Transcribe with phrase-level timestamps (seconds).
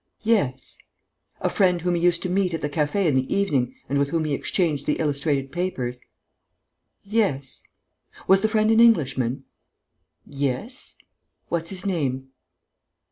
[0.23, 0.79] "Yes."
[1.41, 4.09] "A friend whom he used to meet at the café in the evening and with
[4.09, 6.01] whom he exchanged the illustrated papers?"
[7.03, 7.61] "Yes."
[8.25, 9.43] "Was the friend an Englishman?"
[10.25, 10.97] "Yes."
[11.49, 12.29] "What's his name?"